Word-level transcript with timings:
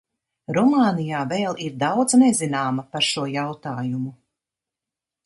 Rumānijā 0.57 1.19
vēl 1.33 1.59
ir 1.65 1.75
daudz 1.83 2.17
nezināma 2.21 2.87
par 2.97 3.05
šo 3.11 3.27
jautājumu. 3.33 4.11